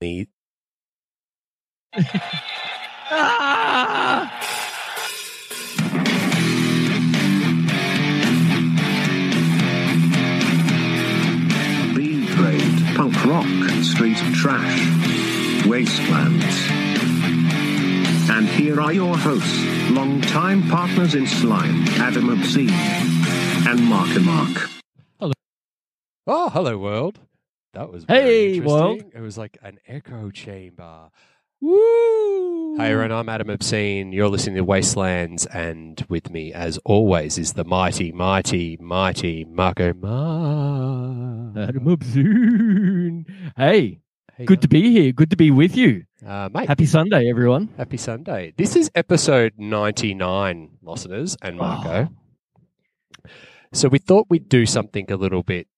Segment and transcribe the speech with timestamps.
[0.00, 0.26] me.
[3.12, 4.30] Ah!
[11.94, 13.44] B grade, punk rock,
[13.82, 16.44] street trash, wastelands.
[18.30, 24.70] And here are your hosts, longtime partners in slime, Adam Obscene and Mark Mark.
[25.18, 25.32] Hello.
[26.26, 27.18] Oh, hello world.
[27.72, 28.64] That was Hey, interesting.
[28.66, 29.02] world.
[29.14, 31.10] It was like an echo chamber.
[31.60, 32.76] Woo!
[32.76, 34.12] Hey, everyone, I'm Adam Obscene.
[34.12, 39.92] You're listening to Wastelands, and with me, as always, is the mighty, mighty, mighty Marco
[39.92, 41.52] Mar.
[41.62, 43.24] Adam Obsoon.
[43.56, 44.00] Hey,
[44.36, 45.12] Hey, good to be here.
[45.12, 46.04] Good to be with you.
[46.26, 46.66] uh, mate.
[46.66, 47.68] Happy Sunday, everyone.
[47.76, 48.52] Happy Sunday.
[48.56, 52.08] This is episode 99, listeners and Marco.
[53.72, 55.68] So we thought we'd do something a little bit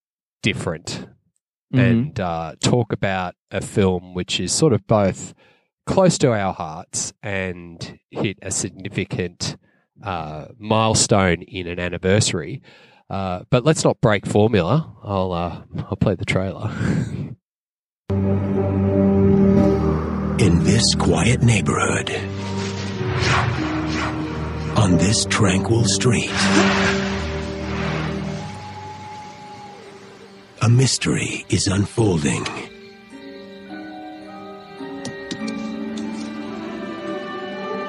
[0.43, 1.07] different
[1.73, 1.79] Mhm.
[1.91, 5.35] and uh, talk about a film which is sort of both
[5.87, 9.57] close to our hearts and hit a significant
[10.03, 12.61] uh, milestone in an anniversary.
[13.11, 14.95] Uh, but let's not break formula.
[15.03, 16.71] I'll uh, I'll play the trailer.
[20.39, 22.11] In this quiet neighborhood,
[24.77, 26.31] on this tranquil street,
[30.63, 32.47] a mystery is unfolding.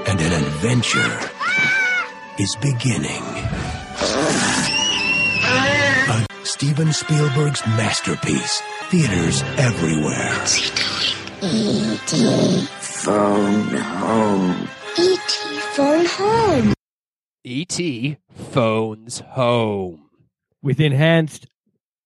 [0.07, 1.19] And an adventure
[2.39, 3.21] is beginning.
[6.09, 8.61] A Steven Spielberg's masterpiece.
[8.89, 10.33] Theaters everywhere.
[10.39, 11.13] What's he doing?
[11.43, 12.65] E.T.
[12.79, 14.67] phone home.
[14.97, 15.59] E.T.
[15.73, 16.73] phone home.
[17.43, 18.17] E.T.
[18.51, 20.09] phones home.
[20.63, 21.45] With enhanced,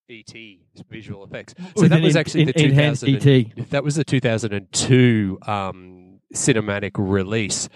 [0.10, 0.62] E.T.
[0.90, 1.54] visual effects.
[1.76, 3.70] So with that was actually the E 2000 ET.
[3.72, 7.68] That was the 2002 um, cinematic release.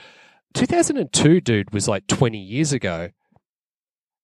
[0.53, 3.09] 2002, dude, was like 20 years ago,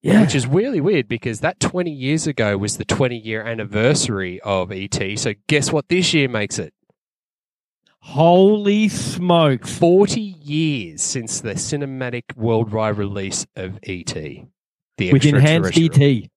[0.02, 0.22] Yeah.
[0.22, 4.72] which is really weird because that 20 years ago was the 20 year anniversary of
[4.72, 5.18] ET.
[5.18, 6.74] So guess what this year makes it?
[8.02, 9.78] Holy smokes.
[9.78, 14.14] 40 years since the cinematic worldwide release of ET.
[14.98, 15.78] The With enhanced.
[15.78, 16.30] ET.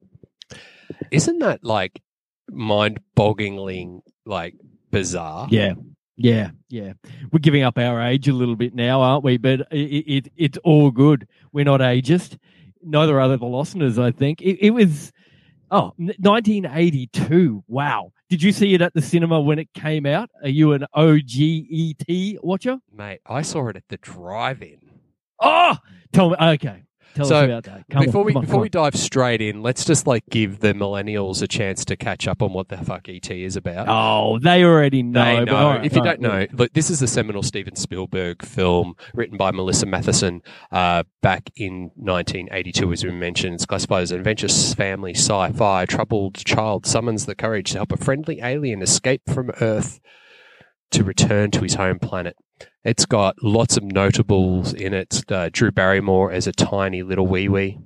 [1.11, 2.01] Isn't that like
[2.51, 4.55] mind-bogglingly like
[4.91, 5.49] bizarre?
[5.51, 5.75] Yeah.
[6.23, 6.93] Yeah, yeah.
[7.33, 9.39] We're giving up our age a little bit now, aren't we?
[9.39, 11.27] But it, it it's all good.
[11.51, 12.37] We're not ageist.
[12.83, 14.43] Neither are the listeners, I think.
[14.43, 15.13] It, it was,
[15.71, 17.65] oh, 1982.
[17.69, 18.13] Wow.
[18.29, 20.29] Did you see it at the cinema when it came out?
[20.43, 22.79] Are you an OGET watcher?
[22.95, 24.79] Mate, I saw it at the drive-in.
[25.41, 25.77] Oh,
[26.13, 26.37] tell me.
[26.39, 26.83] Okay.
[27.15, 27.85] Tell So, us about that.
[27.91, 30.73] Come before on, we on, before we dive straight in, let's just like give the
[30.73, 33.87] millennials a chance to catch up on what the fuck ET is about.
[33.89, 35.25] Oh, they already know.
[35.25, 35.71] They know.
[35.71, 39.37] right, if you right, don't know, look, this is the seminal Steven Spielberg film written
[39.37, 40.41] by Melissa Mathison
[40.71, 43.55] uh, back in 1982, as we mentioned.
[43.55, 45.83] It's classified as an adventurous family sci-fi.
[45.83, 50.01] A troubled child summons the courage to help a friendly alien escape from Earth
[50.91, 52.37] to return to his home planet.
[52.85, 55.23] It's got lots of notables in it.
[55.31, 57.79] Uh, Drew Barrymore as a tiny little wee wee.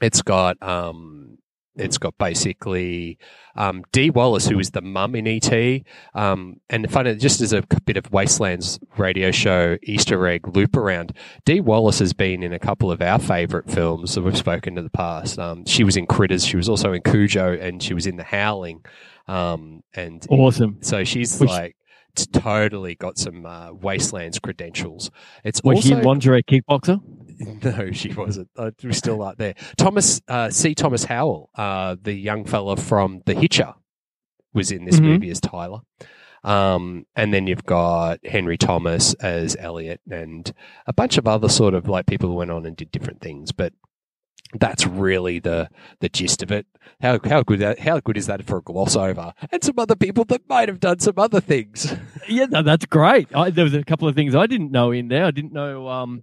[0.00, 1.38] It's got um,
[1.76, 3.18] it's got basically
[3.56, 5.82] um, Dee Wallace, who is the mum in ET.
[6.14, 11.12] Um, and funny, just as a bit of Wastelands radio show Easter egg loop around,
[11.44, 14.82] Dee Wallace has been in a couple of our favourite films that we've spoken to
[14.82, 15.38] the past.
[15.38, 18.24] Um, she was in Critters, she was also in Cujo, and she was in The
[18.24, 18.84] Howling.
[19.28, 20.78] Um, and Awesome.
[20.82, 21.76] so she's Was- like
[22.14, 25.10] t- totally got some uh, Wastelands credentials.
[25.44, 27.00] It's Was she also a lingerie kickboxer?
[27.64, 28.48] no, she wasn't.
[28.56, 29.54] Uh, we're still not there.
[29.76, 30.74] Thomas uh, C.
[30.74, 33.74] Thomas Howell, uh, the young fella from The Hitcher,
[34.52, 35.04] was in this Mhm.
[35.04, 35.80] movie as Tyler.
[36.42, 40.52] Um, and then you've got Henry Thomas as Elliot, and
[40.86, 43.52] a bunch of other sort of like people who went on and did different things.
[43.52, 43.72] But
[44.54, 45.68] that's really the
[46.00, 46.66] the gist of it.
[47.00, 49.32] How how good that how good is that for a gloss over?
[49.52, 51.94] And some other people that might have done some other things.
[52.28, 53.34] Yeah, no, that's great.
[53.34, 55.24] I, there was a couple of things I didn't know in there.
[55.24, 55.88] I didn't know.
[55.88, 56.22] Um,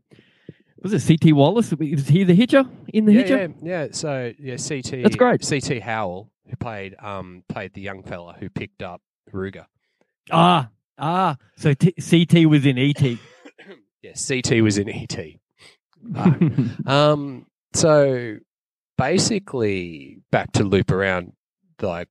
[0.82, 1.34] was it C.T.
[1.34, 1.74] Wallace?
[1.74, 3.38] Was he the hitcher in the yeah, hitcher?
[3.38, 3.48] yeah,
[3.82, 3.88] yeah.
[3.92, 5.04] So yeah, CT.
[5.04, 5.42] That's great.
[5.46, 9.02] CT Howell, who played um played the young fella who picked up
[9.34, 9.66] Rutger.
[10.32, 11.36] Ah, ah.
[11.58, 12.46] So T- C.T.
[12.46, 13.20] was in E.T.
[14.04, 15.18] Yeah, CT was in ET.
[16.86, 17.48] Um.
[17.74, 18.38] So
[18.98, 21.34] basically, back to loop around,
[21.82, 22.10] like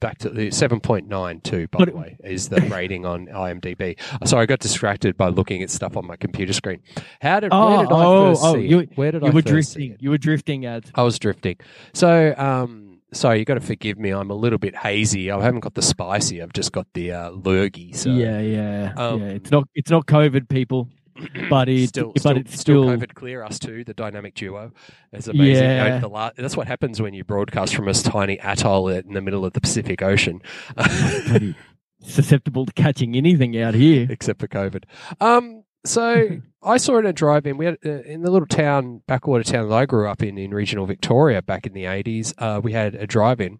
[0.00, 1.66] back to the seven point nine two.
[1.68, 3.98] By But- the way, is the rating on IMDb.
[4.24, 6.80] Sorry, I got distracted by looking at stuff on my computer screen.
[7.20, 8.90] How did Oh, where did I oh, first oh, see you- it?
[8.96, 9.96] Where did you I were drifting.
[10.00, 10.90] You were drifting, ads.
[10.94, 11.56] I was drifting.
[11.92, 14.10] So, um, sorry, you got to forgive me.
[14.10, 15.30] I'm a little bit hazy.
[15.30, 16.40] I haven't got the spicy.
[16.42, 17.92] I've just got the uh, lurgy.
[17.94, 19.26] So yeah, yeah, Um, yeah.
[19.28, 20.88] It's not it's not COVID, people,
[21.50, 23.42] but it still, but still, it's still COVID clear.
[23.42, 24.72] Us two, the dynamic duo.
[25.12, 25.64] It's amazing.
[25.64, 26.06] You know, Yeah.
[26.06, 29.52] la- that's what happens when you broadcast from a tiny atoll in the middle of
[29.52, 30.42] the Pacific Ocean.
[32.00, 34.06] susceptible to catching anything out here.
[34.10, 34.84] except for COVID.
[35.20, 37.56] Um, so I saw it at a drive-in.
[37.56, 40.52] We had uh, in the little town, backwater town that I grew up in, in
[40.52, 42.34] regional Victoria, back in the eighties.
[42.38, 43.58] Uh, we had a drive-in.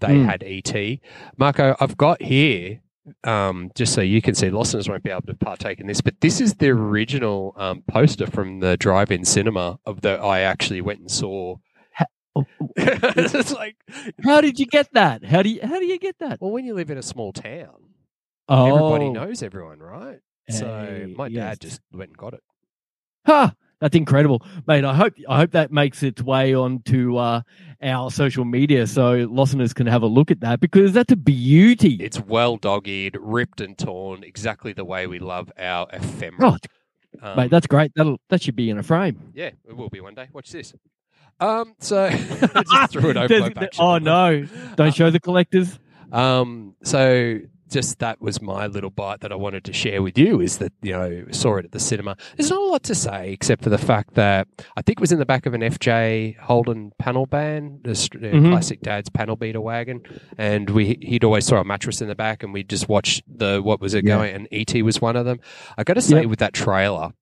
[0.00, 0.26] They Mm.
[0.26, 1.00] had ET.
[1.36, 2.80] Marco, I've got here,
[3.24, 6.20] um, just so you can see, listeners won't be able to partake in this, but
[6.20, 11.00] this is the original um, poster from the drive-in cinema of the I actually went
[11.00, 11.56] and saw.
[12.36, 12.44] Oh,
[12.76, 13.76] it's like,
[14.24, 15.24] How did you get that?
[15.24, 16.40] How do you how do you get that?
[16.40, 17.90] well, when you live in a small town,
[18.48, 20.18] Oh, everybody knows everyone, right?
[20.50, 21.44] So Hey, my yes.
[21.50, 22.42] dad just went and got it.
[23.28, 23.54] Ha!
[23.80, 24.84] That's incredible, mate.
[24.84, 27.42] I hope I hope that makes its way onto uh,
[27.82, 31.96] our social media so listeners can have a look at that because that's a beauty.
[32.00, 36.52] It's well dog-eared, ripped and torn, exactly the way we love our ephemera.
[36.52, 36.56] oh,
[37.22, 37.92] Um, mate, that's great.
[37.94, 39.32] That'll that should be in a frame.
[39.34, 40.28] yeah, it will be one day.
[40.32, 40.72] Watch this.
[41.40, 42.08] Um, so
[42.70, 44.46] just threw it over oh no!
[44.76, 45.78] Don't show the collectors.
[46.12, 47.40] Um, so
[47.70, 50.72] just that was my little bite that I wanted to share with you is that,
[50.82, 52.16] you know, saw it at the cinema.
[52.36, 54.46] There's not a lot to say except for the fact that
[54.76, 57.94] I think it was in the back of an FJ Holden panel van, the uh,
[57.94, 58.50] Mhm.
[58.50, 60.02] classic dad's panel beater wagon.
[60.38, 63.60] And we, he'd always throw a mattress in the back and we'd just watch the,
[63.62, 64.16] what was it Yeah.
[64.18, 64.34] going?
[64.34, 65.40] And ET was one of them.
[65.78, 66.26] I got to say Yep.
[66.26, 67.12] with that trailer,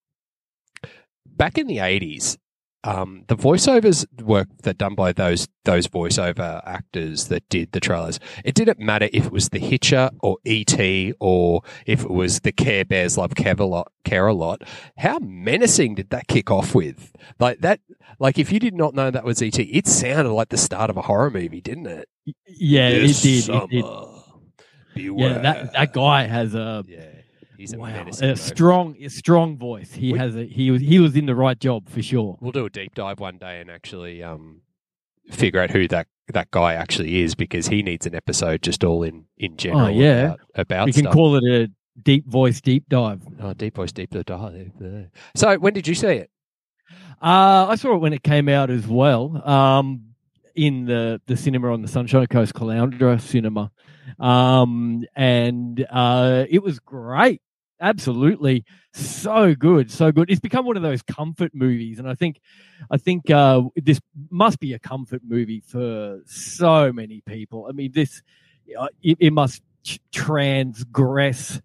[1.27, 2.37] back in the 80s,
[2.85, 8.19] um, the voiceovers work that done by those those voiceover actors that did the trailers.
[8.45, 10.77] It didn't matter if it was the Hitcher or ET
[11.21, 13.93] or if it was the Care Bears Love Care a lot.
[14.05, 14.63] Care a lot.
[14.99, 17.13] How menacing did that kick off with?
[17.39, 17.81] Like that.
[18.19, 20.97] Like if you did not know that was ET, it sounded like the start of
[20.97, 22.09] a horror movie, didn't it?
[22.47, 23.55] Yeah, This it did.
[23.55, 23.85] It did.
[24.95, 25.31] beware.
[25.31, 27.07] Yeah, that that guy has a Yeah,
[27.57, 29.93] he's a wow, a strong, a strong voice.
[29.93, 32.39] He We- has a he was he was in the right job for sure.
[32.41, 34.63] We'll do a deep dive one day and actually um,
[35.31, 39.03] figure out who that that guy actually is because he needs an episode just all
[39.03, 39.87] in in general.
[39.87, 40.21] Oh, yeah.
[40.25, 41.15] about, about we can stuff.
[41.15, 41.69] call it a
[42.03, 43.21] deep voice deep dive.
[43.41, 44.71] oh, deep voice, deep dive.
[45.35, 46.31] So, when did you see it?
[47.21, 49.47] Uh, I saw it when it came out as well.
[49.49, 50.12] Um,
[50.55, 53.71] in the the cinema on the Sunshine Coast, Caloundra Cinema,
[54.19, 57.41] um, and uh, it was great.
[57.81, 60.31] Absolutely, so good, so good.
[60.31, 62.41] It's become one of those comfort movies, and I think,
[62.91, 64.01] I think uh, this
[64.31, 67.67] must be a comfort movie for so many people.
[67.69, 68.23] I mean, this
[68.79, 69.63] uh, it, it must
[70.13, 71.61] transgress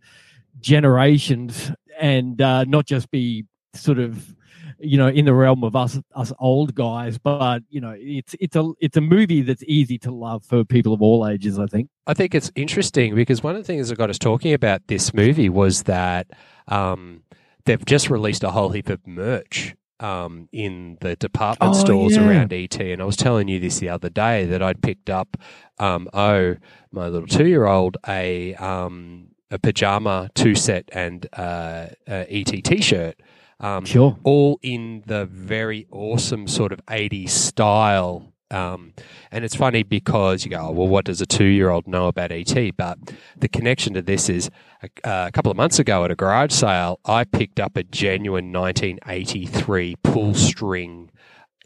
[0.60, 4.36] generations and uh, not just be sort of
[4.80, 8.56] you know in the realm of us us old guys but you know it's it's
[8.56, 11.90] a it's a movie that's easy to love for people of all ages i think
[12.06, 15.14] I think it's interesting because one of the things that got us talking about this
[15.14, 16.28] movie was that
[16.70, 17.24] um,
[17.66, 22.26] they've just released a whole heap of merch um, in the department Oh, stores yeah.
[22.26, 22.80] around ET.
[22.80, 25.36] And I was telling you this the other day that I'd picked up,
[25.80, 26.56] um, oh,
[26.94, 32.64] my little two year old, a, um, a pajama two set and uh, a ET
[32.64, 33.20] t shirt.
[33.60, 38.34] Um, sure all in the very awesome sort of 80s style.
[38.50, 38.94] Um,
[39.32, 42.08] and it's funny because you go, oh, well, what does a two year old know
[42.08, 42.78] about ET?
[42.78, 42.98] But
[43.36, 44.50] the connection to this is
[44.82, 44.90] a,
[45.28, 49.98] a couple of months ago at a garage sale, I picked up a genuine 1983
[50.04, 51.10] pull string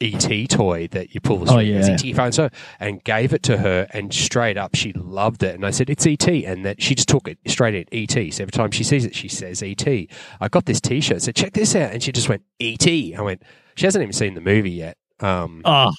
[0.01, 1.75] ET toy that you pull the Oh, string.
[1.75, 2.09] It's yeah.
[2.11, 5.55] ET phone, so and gave it to her, and straight up she loved it.
[5.55, 8.31] And I said, "It's ET," and that she just took it straight at ET.
[8.33, 9.87] So every time she sees it, she says ET.
[9.87, 12.87] I got this T-shirt, so check this out, and she just went ET.
[12.87, 13.43] I went,
[13.75, 14.97] she hasn't even seen the movie yet.
[15.19, 15.91] Um, oh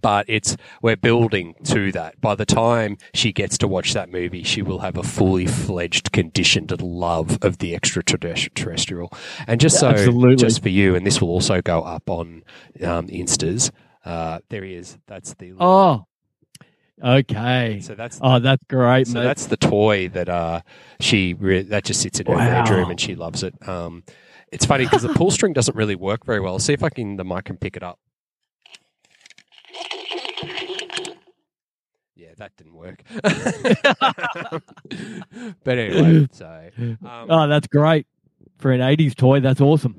[0.00, 2.20] but it's we're building to that.
[2.20, 6.12] By the time she gets to watch that movie, she will have a fully fledged,
[6.12, 9.12] conditioned love of the extraterrestrial.
[9.46, 10.36] And just so, Absolutely.
[10.36, 12.42] just for you, and this will also go up on
[12.82, 13.70] um, Instas.
[14.04, 14.98] Uh, there he is.
[15.06, 15.54] That's the.
[15.58, 16.04] oh
[17.02, 19.22] okay So that's oh that's great so mate.
[19.24, 20.62] that's the toy that uh,
[21.00, 22.64] she re- that just sits in her Wow.
[22.64, 23.54] bedroom and she loves it.
[23.68, 24.02] Um,
[24.50, 26.58] it's funny because the pull string doesn't really work very well.
[26.58, 27.98] See if I can the mic can pick it up.
[32.18, 33.02] Yeah, that didn't work.
[35.64, 36.98] but anyway, so um,
[37.30, 38.06] oh that's great
[38.58, 39.94] For an '80s toy, that's awesome.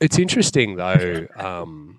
[0.00, 1.26] It's interesting though.
[1.36, 1.98] Um,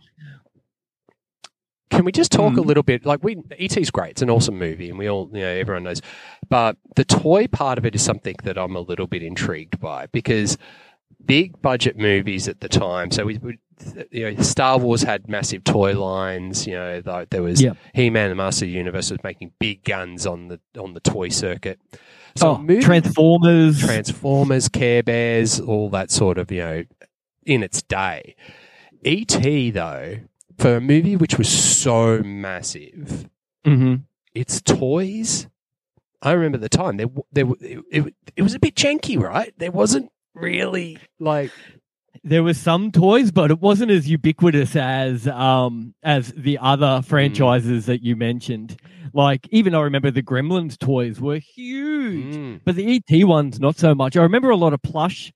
[1.90, 2.66] can we just talk a Mm.
[2.66, 3.06] little bit?
[3.06, 4.12] Like we, ET's great.
[4.12, 6.02] It's an awesome movie, and we all, you know, everyone knows.
[6.50, 10.08] But the toy part of it is something that I'm a little bit intrigued by
[10.08, 10.58] because
[11.26, 13.12] big budget movies at the time.
[13.12, 13.58] So we, we
[14.12, 16.68] you know, Star Wars had massive toy lines.
[16.68, 17.78] You know, th- there was Yep.
[17.94, 21.30] He-Man and Master of the Universe was making big guns on the on the toy
[21.30, 21.80] circuit.
[22.36, 23.80] So oh, Transformers.
[23.80, 26.84] Transformers, Care Bears, all that sort of, you know,
[27.46, 28.36] in its day.
[29.04, 30.20] E.T., though,
[30.58, 33.30] for a movie which was so massive,
[33.66, 33.96] hmm
[34.34, 35.48] its toys,
[36.24, 39.54] I remember the time, there, there, it, it, it was a bit janky, right?
[39.60, 41.52] There wasn't really like,
[42.24, 47.86] There were some toys, but it wasn't as ubiquitous as um as the other franchises
[47.88, 48.80] that you mentioned.
[49.14, 53.78] Like even I remember the Gremlins toys were huge, mm, but the ET ones not
[53.78, 54.16] so much.
[54.18, 55.32] I remember a lot of plush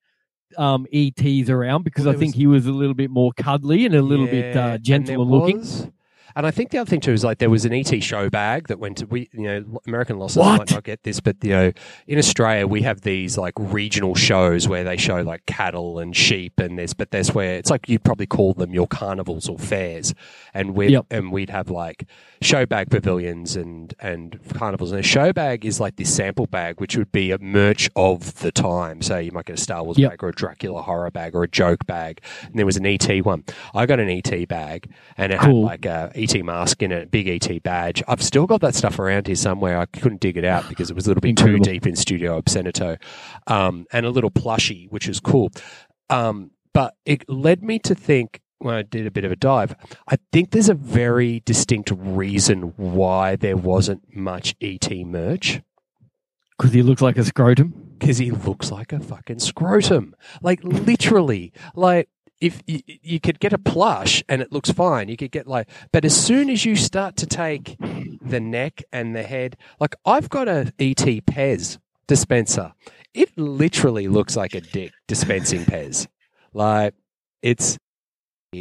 [0.58, 3.86] um ETs around because Well, I think was- he was a little bit more cuddly
[3.86, 5.58] and a little bit uh, gentler looking.
[5.58, 5.88] was-
[6.38, 8.68] And I think the other thing too is like there was an ET show bag
[8.68, 10.60] that went to we you know American losses What?
[10.60, 11.72] might not get this, but you know
[12.06, 16.60] in Australia we have these like regional shows where they show like cattle and sheep
[16.60, 20.14] and this, but there's where it's like you'd probably call them your carnivals or fairs,
[20.54, 21.06] and we Yep.
[21.10, 22.06] and we'd have like
[22.40, 26.80] show bag pavilions and and carnivals and a show bag is like this sample bag
[26.80, 29.02] which would be a merch of the time.
[29.02, 30.12] So you might get a Star Wars Yep.
[30.12, 33.08] bag or a Dracula horror bag or a joke bag, and there was an ET
[33.26, 33.44] one.
[33.74, 35.68] I got an ET bag and it Cool.
[35.68, 38.04] had like a ET mask in it, a big ET badge.
[38.08, 39.80] I've still got that stuff around here somewhere.
[39.80, 41.64] I couldn't dig it out because it was a little bit Incredible.
[41.66, 42.98] too deep in Studio Obscenito.
[43.48, 45.50] Um, and a little plushie, which is cool.
[46.10, 49.76] Um, but it led me to think when I did a bit of a dive,
[50.08, 55.62] I think there's a very distinct reason why there wasn't much ET merch
[56.58, 57.74] Because he looks like a scrotum.
[58.00, 60.16] because he looks like a fucking scrotum.
[60.42, 65.18] Like literally, like if you, you could get a plush and it looks fine, you
[65.18, 67.78] could get like, but as soon as you start to take
[68.22, 71.78] the neck and the head, like I've got a ET Pez
[72.08, 72.74] dispenser.
[73.14, 76.08] It literally looks like a dick dispensing Pez.
[76.54, 76.94] Like
[77.42, 77.78] it's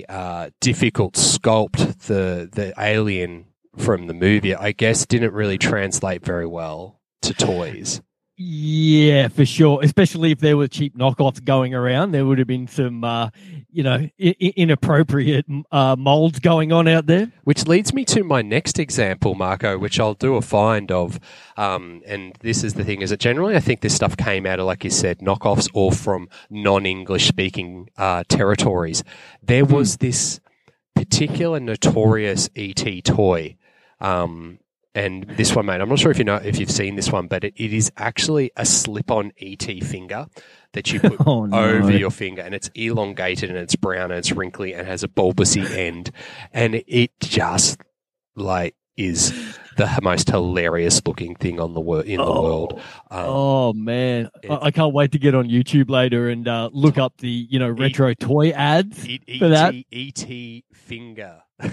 [0.09, 4.55] uh, difficult sculpt the the alien from the movie.
[4.55, 8.01] I guess didn't really translate very well to toys.
[8.39, 9.81] Yeah, for sure.
[9.83, 13.31] Especially if there were cheap knockoffs going around, there would have been some, uh,
[13.73, 17.33] you know, I- inappropriate uh, molds going on out there.
[17.45, 21.19] Which leads me to my next example, Marco, which I'll do a find of.
[21.57, 24.61] Um, and this is the thing: is that generally, I think this stuff came out
[24.61, 29.03] of, like you said, knockoffs or from non-English speaking uh, territories.
[29.43, 30.41] There was this
[30.95, 33.57] particular notorious ET toy.
[33.99, 34.59] Um,
[34.97, 37.29] and this one, mate, I'm not sure if you know if you've seen this one,
[37.29, 40.27] but it, it is actually a slip-on ET finger
[40.73, 41.59] that you put Oh, no.
[41.63, 45.09] over your finger, and it's elongated and it's brown and it's wrinkly and has a
[45.09, 46.11] bulbousy end,
[46.53, 47.81] and it just
[48.35, 49.31] like is
[49.77, 52.43] the most hilarious looking thing on the wor- in the Oh.
[52.43, 52.73] world.
[53.11, 56.97] Um, Oh man, I, I can't wait to get on YouTube later and uh, look
[56.97, 59.07] up the you know retro toy ads.
[59.07, 59.75] E- for that?
[59.93, 61.43] ET finger.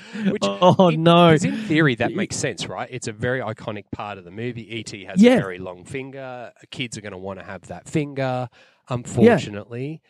[0.30, 2.88] Which oh in, no, 'cause in theory, that makes sense, right?
[2.90, 4.68] It's a very iconic part of the movie.
[4.70, 5.34] ET has Yeah.
[5.34, 6.52] a very long finger.
[6.70, 8.48] Kids are going to want to have that finger.
[8.88, 10.00] Unfortunately,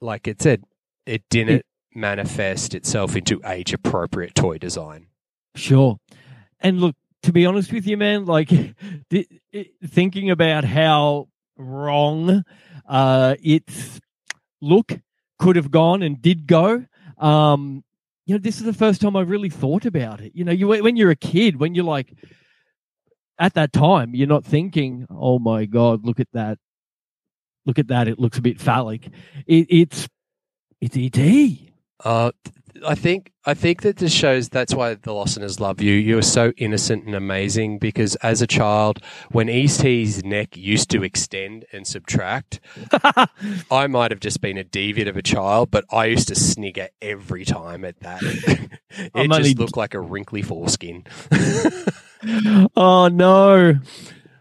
[0.00, 0.64] like it said,
[1.06, 5.06] it didn't manifest itself into age appropriate toy design.
[5.56, 5.98] Sure.
[6.60, 8.48] And look, to be honest with you, man, like
[9.10, 12.44] th- it- thinking about how wrong
[12.88, 14.00] uh, its
[14.60, 14.92] look
[15.38, 16.84] could have gone and did go.
[17.18, 17.82] Um,
[18.30, 20.30] you know, this is the first time I really thought about it.
[20.36, 22.14] You know, you when you're a kid, when you're like
[23.40, 26.56] at that time, you're not thinking, "Oh my god, look at that!
[27.66, 28.06] Look at that!
[28.06, 29.08] It looks a bit phallic."
[29.48, 30.08] It, it's
[30.80, 31.69] it's ET.
[32.04, 32.30] Uh,
[32.86, 35.92] I think I think that this shows that's why the Lawsoners love you.
[35.92, 41.02] You are so innocent and amazing because as a child, when ET's neck used to
[41.02, 42.60] extend and subtract,
[43.70, 46.88] I might have just been a deviant of a child, but I used to snigger
[47.02, 48.22] every time at that.
[48.90, 51.04] it I'm just only- looked like a wrinkly foreskin.
[52.76, 53.74] oh no!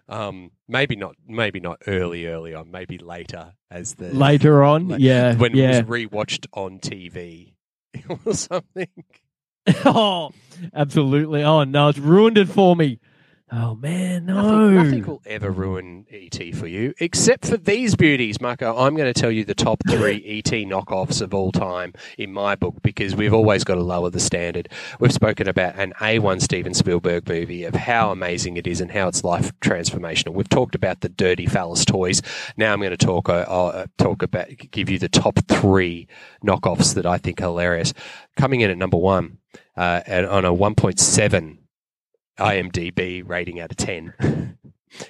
[0.10, 1.16] Um, maybe not.
[1.28, 2.72] Maybe not early, early on.
[2.72, 5.78] Maybe later as the Later on, like, yeah, when yeah.
[5.78, 7.54] it was rewatched on TV
[8.26, 8.90] or something.
[9.86, 10.32] oh,
[10.74, 11.44] absolutely.
[11.44, 13.00] Oh no, it's ruined it for me.
[13.52, 14.70] Oh man, Nothing, no.
[14.84, 18.78] nothing will ever ruin ET for you, except for these beauties, Marco.
[18.78, 22.56] I'm going to tell you the top three ET knockoffs of all time in my
[22.56, 24.70] book because we've always got to lower the standard.
[25.00, 29.08] We've spoken about an A1 Steven Spielberg movie of how amazing it is and how
[29.08, 30.34] it's life transformational.
[30.34, 32.22] We've talked about the dirty phallus toys.
[32.56, 36.08] Now I'm going to talk uh, uh, talk about give you the top three
[36.46, 37.94] knockoffs that I think are hilarious.
[38.38, 39.40] Coming in at number one
[39.76, 41.58] uh, and on a 1.7
[42.40, 44.58] IMDb rating out of 10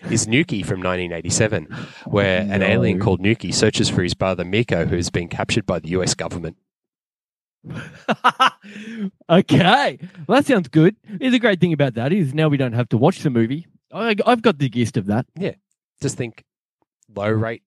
[0.10, 1.66] is Nukie from 1987,
[2.06, 2.66] where an No.
[2.66, 6.58] alien called Nukie searches for his brother Miko, who's been captured by the US government.
[9.30, 10.96] okay, well that sounds good.
[11.20, 13.68] The great thing about that is now we don't have to watch the movie.
[13.92, 15.26] I, I've got the gist of that.
[15.36, 15.56] Yeah.
[16.02, 16.44] Just think
[17.16, 17.64] low rate.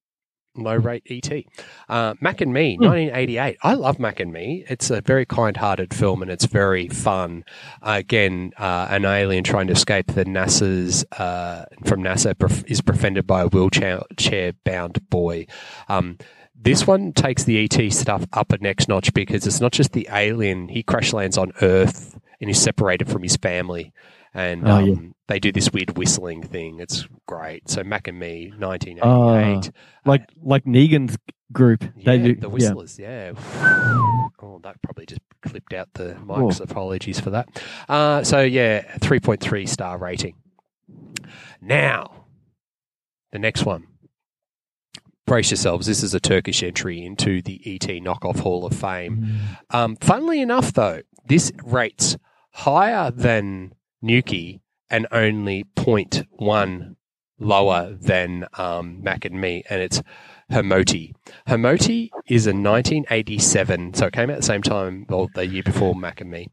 [0.55, 1.47] Low rate ET.
[1.89, 2.85] Uh, Mac and Me, Hmm.
[2.85, 3.57] 1988.
[3.63, 4.65] I love Mac and Me.
[4.69, 7.45] It's a very kind hearted film and it's very fun.
[7.81, 12.35] Uh, again, uh, an alien trying to escape the NASA's, uh, from NASA
[12.71, 15.47] is befriended by a wheelchair bound boy.
[15.89, 16.19] Um,
[16.55, 20.07] this one takes the ET stuff up a next notch because it's not just the
[20.13, 20.69] alien.
[20.69, 23.93] He crash lands on Earth and he's separated from his family.
[24.35, 24.97] And Oh, um, yeah.
[25.29, 26.81] they do this weird whistling thing.
[26.81, 27.69] It's great.
[27.69, 29.71] So Mac and Me, 1988.
[30.07, 31.19] Like like Negan's
[31.53, 31.85] group.
[31.97, 33.33] Yeah, they do, the whistlers, yeah.
[34.45, 36.61] Oh, that probably just clipped out the mics.
[36.61, 37.63] Apologies for that.
[37.89, 40.35] Uh, so, yeah, 3.3 star rating.
[41.61, 42.25] Now,
[43.33, 43.87] the next one.
[45.27, 45.87] Brace yourselves.
[45.87, 49.39] This is a Turkish entry into the ET Knockoff Hall of Fame.
[49.71, 52.17] Um, funnily enough, though, this rates
[52.51, 56.97] higher than Nukie and only 0.1
[57.39, 60.03] lower than um, Mac and Me, and it's
[60.51, 61.15] Hermoti.
[61.49, 65.63] Hermoti is a 1987, so it came out at the same time, well, the year
[65.63, 66.49] before Mac and Me,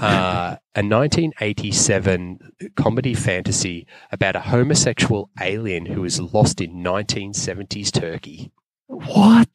[0.00, 8.50] uh, a 1987 comedy fantasy about a homosexual alien who is lost in 1970s Turkey.
[8.86, 9.48] What?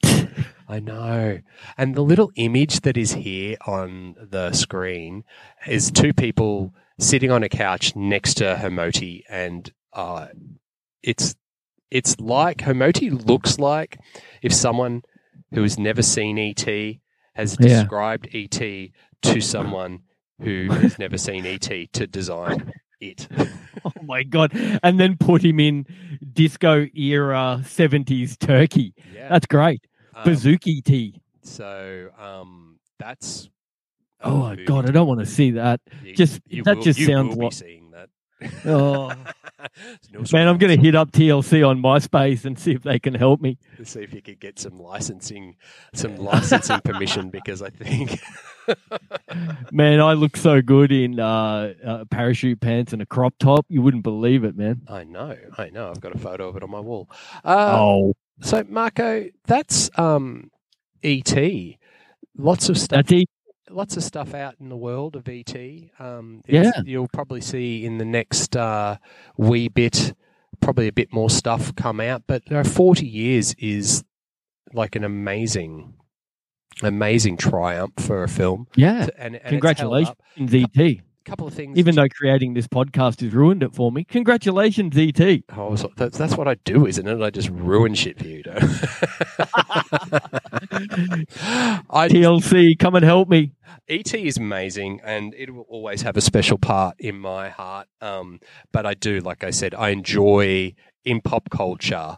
[0.68, 1.40] I know.
[1.78, 5.24] And the little image that is here on the screen
[5.68, 10.28] is two people sitting on a couch next to Hermoti and uh,
[11.02, 11.36] it's
[11.92, 14.00] it's like Hermoti looks like
[14.42, 15.04] if someone
[15.54, 16.66] who has never seen ET
[17.36, 17.68] has Yeah.
[17.82, 18.52] described ET
[19.22, 20.00] to someone
[20.42, 21.62] who has never seen ET
[21.94, 23.28] to design it.
[23.86, 24.52] Oh my god!
[24.82, 25.86] And then put him in
[26.32, 28.94] disco era seventies Turkey.
[29.14, 29.28] Yeah.
[29.28, 29.86] That's great.
[30.16, 31.20] Um, Bazooki tea.
[31.42, 33.50] so um, that's
[34.24, 34.88] Oh my movie god!
[34.88, 35.82] I don't want to see that.
[36.04, 38.10] You- Just- you that will- just you sounds like- seeing that.
[38.66, 39.12] Oh.
[40.12, 43.14] No Man, I'm going to hit up TLC on MySpace and see if they can
[43.14, 43.58] help me.
[43.78, 45.56] Let's see if you could get some licensing,
[45.94, 48.20] some licensing permission because I think
[49.72, 53.66] Man, I look so good in uh, uh, parachute pants and a crop top.
[53.70, 54.82] You wouldn't believe it, man.
[54.90, 55.90] I know, I know.
[55.90, 57.10] I've got a photo of it on my wall.
[57.46, 60.52] Uh, oh, So, Marco, that's um,
[61.04, 61.34] ET.
[62.38, 63.06] Lots of stuff.
[63.06, 63.24] that's.
[63.70, 65.56] Lots of stuff out in the world of ET.
[66.00, 66.72] Um, Yeah.
[66.86, 68.98] you'll probably see in the next uh,
[69.38, 70.14] wee bit,
[70.60, 72.24] probably a bit more stuff come out.
[72.28, 74.04] But you know, forty years is
[74.74, 75.94] like an amazing,
[76.82, 78.68] amazing triumph for a film.
[78.76, 79.08] Yeah.
[79.18, 80.16] And, and Congratulations.
[80.38, 80.98] ET.
[81.26, 81.78] Couple of things.
[81.78, 84.04] Even though creating this podcast has ruined it for me.
[84.04, 85.20] Congratulations, ET.
[85.56, 87.22] Oh, I was- that's, that's what I do, isn't it?
[87.22, 88.44] I just ruin shit for you.
[88.44, 88.58] Don't
[91.90, 93.52] I TLC, come and help me.
[93.88, 97.88] ET is amazing, and it will always have a special part in my heart.
[98.02, 98.40] Um,
[98.72, 100.74] but I do, like I said, I enjoy
[101.06, 102.18] in pop culture.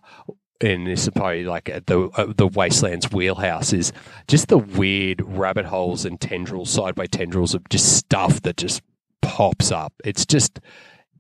[0.61, 3.91] And this is probably like at the uh, the wastelands wheelhouse is
[4.29, 8.81] just the weird rabbit holes and tendrils, sideway tendrils of just stuff that just
[9.25, 9.93] pops up.
[10.03, 10.59] It's just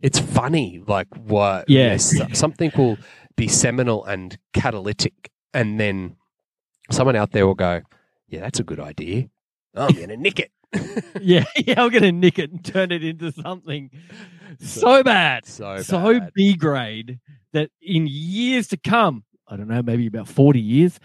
[0.01, 1.69] it's funny, like what?
[1.69, 2.97] Yes, something will
[3.35, 6.15] be seminal and catalytic, and then
[6.91, 7.81] someone out there will go,
[8.27, 9.29] "Yeah, that's a good idea.
[9.75, 10.51] I'm going to nick it."
[11.21, 13.89] Yeah, yeah, I'm going to nick it and turn it into something
[14.59, 16.31] so bad, So so bad.
[16.35, 17.19] B grade
[17.53, 20.99] that in years to come, I don't know, maybe about 40 years,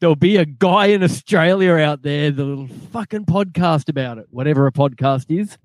[0.00, 4.72] there'll be a guy in Australia out there that'll fucking podcast about it, whatever a
[4.72, 5.58] podcast is.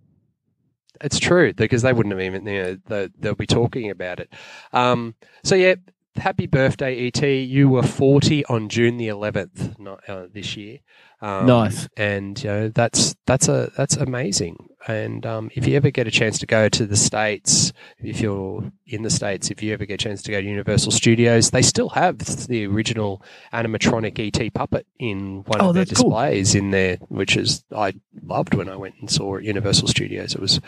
[1.03, 4.31] It's true because they wouldn't have even you know they, they'll be talking about it.
[4.73, 5.75] Um, so yeah,
[6.15, 7.21] happy birthday, ET!
[7.21, 9.75] You were forty on June the eleventh
[10.07, 10.79] uh, this year.
[11.21, 11.87] Um, Nice.
[11.97, 14.69] and you know that's that's a that's amazing.
[14.87, 18.63] And um, if you ever get a chance to go to the states, if you're
[18.87, 21.61] in the states, if you ever get a chance to go to Universal Studios, they
[21.61, 22.17] still have
[22.47, 23.21] the original
[23.53, 26.09] animatronic ET puppet in one Oh, of their that's cool.
[26.09, 30.33] displays in there, which is I loved when I went and saw at Universal Studios.
[30.33, 30.59] It was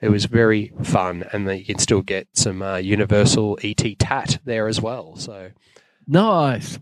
[0.00, 4.66] it was very fun, and you can still get some uh, Universal ET tat there
[4.68, 5.16] as well.
[5.16, 5.50] So
[6.06, 6.78] Nice.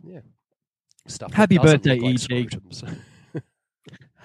[1.08, 1.32] stuff.
[1.32, 2.54] Happy birthday, like ET.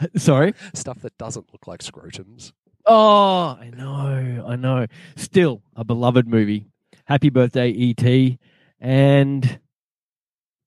[0.17, 0.53] Sorry.
[0.73, 2.51] stuff that doesn't look like scrotums.
[2.85, 4.87] Oh, I know, I know.
[5.15, 6.65] Still a beloved movie.
[7.05, 8.39] Happy birthday, E.T.
[8.79, 9.59] And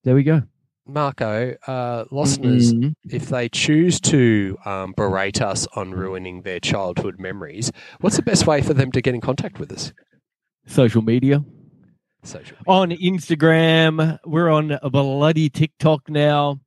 [0.05, 0.43] there we go.
[0.87, 2.93] Marco, uh, listeners, Mhm.
[3.11, 8.47] if they choose to um, berate us on ruining their childhood memories, what's the best
[8.47, 9.93] way for them to get in contact with us?
[10.67, 11.43] Social media.
[12.23, 12.65] Social media.
[12.67, 14.19] On Instagram.
[14.27, 16.61] We're on a bloody TikTok now.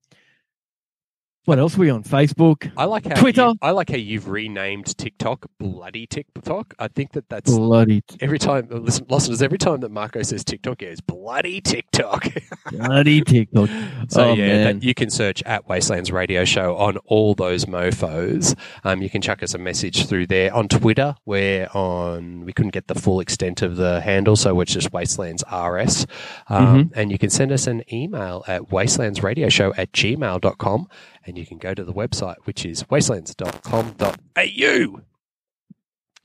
[1.47, 2.03] What else are we on?
[2.03, 2.69] Facebook.
[2.75, 3.45] I like how Twitter.
[3.47, 6.73] you- I like how you've renamed TikTok bloody TikTok.
[6.77, 8.67] I think that that's Bloody, every time.
[8.69, 12.27] Listen, listeners, every time that Marco says TikTok, it's bloody TikTok.
[12.71, 13.69] bloody TikTok.
[14.09, 18.53] So oh, yeah, that you can search at Wastelands Radio Show on all those mofo's.
[18.83, 21.15] Um, you can chuck us a message through there on Twitter.
[21.25, 22.43] We're on.
[22.43, 26.07] We couldn't get the full extent of the handle, so it's just Wastelands RS.
[26.49, 30.87] Um, And you can send us an email at wastelandsradioshow at gmail.com.
[31.27, 35.01] and you can go to the website, which is wastelands.com.au.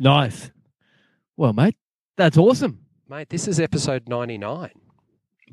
[0.00, 0.50] Nice.
[1.36, 1.76] Well, mate,
[2.16, 2.80] that's awesome.
[3.08, 4.72] Mate, this is episode ninety nine.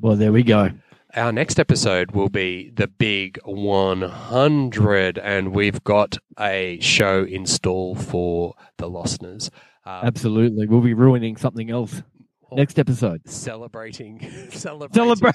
[0.00, 0.70] Well, there we go.
[1.14, 7.96] Our next episode will be the big 100, and we've got a show in store
[7.96, 9.50] for the listeners.
[9.84, 10.68] Um, Absolutely.
[10.68, 12.04] We'll be ruining something else
[12.52, 13.28] next episode.
[13.28, 15.32] Celebrating, celebrating.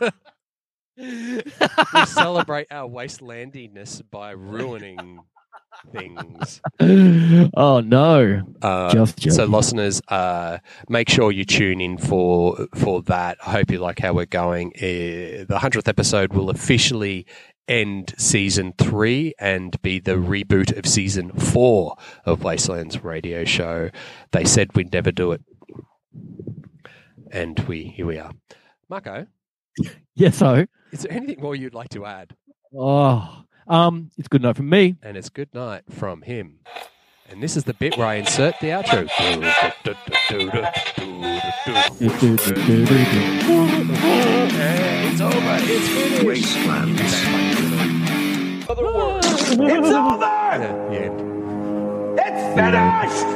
[0.98, 1.42] we
[2.06, 5.20] celebrate our wastelandiness by ruining
[5.92, 6.60] things.
[7.56, 8.42] oh, no.
[8.62, 9.52] Uh, Just so, joking.
[9.52, 10.58] listeners, uh,
[10.88, 13.38] make sure you tune in for for that.
[13.46, 14.72] I hope you like how we're going.
[14.76, 17.26] Uh, the hundredth episode will officially
[17.68, 23.90] end season three and be the reboot of season four of Wastelands Radio Show.
[24.32, 25.42] They said we'd never do it,
[27.30, 28.32] and we here we are.
[28.88, 29.26] Marco,
[30.14, 30.66] Yes, so.
[30.90, 32.34] is there anything more you'd like to add?
[32.76, 34.96] Oh, um, it's good enough from me.
[35.00, 36.58] And it's good night from him.
[37.30, 39.08] And this is the bit where I insert the outro.
[45.10, 45.58] It's over.
[45.60, 46.24] It's finished.
[46.26, 47.00] Wastelands.
[48.60, 48.70] It's
[49.92, 50.18] over.
[50.20, 51.12] Yeah, yeah.
[52.26, 53.26] It's finished!